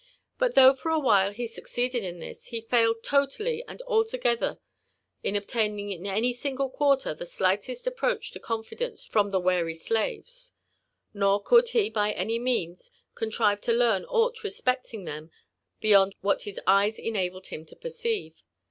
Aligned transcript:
But 0.39 0.55
though 0.55 0.73
for 0.73 0.89
a 0.89 0.97
while 0.97 1.31
he 1.31 1.45
succeeded 1.45 2.03
in 2.03 2.17
this, 2.17 2.47
he 2.47 2.61
failed 2.61 3.03
totally 3.03 3.63
and 3.67 3.83
altogether 3.83 4.57
io 5.23 5.35
obtaining 5.37 5.91
in 5.91 6.07
any 6.07 6.33
single 6.33 6.71
quarter 6.71 7.13
the 7.13 7.27
slightest 7.27 7.85
approacli 7.85 8.31
to 8.31 8.39
confidence 8.39 9.07
frem 9.07 9.29
the 9.31 9.39
wary 9.39 9.75
riaves; 9.75 10.53
nor 11.13 11.39
could 11.43 11.69
he 11.69 11.87
by 11.91 12.13
any 12.13 12.39
means 12.39 12.89
contrive 13.13 13.61
to 13.61 13.73
learn 13.73 14.05
aught 14.05 14.43
respecting 14.43 15.03
them 15.05 15.29
beyond 15.81 16.15
what 16.21 16.41
his 16.49 16.59
eyes 16.65 16.97
enabled 16.97 17.45
him 17.53 17.63
to 17.67 17.75
perceive. 17.75 18.41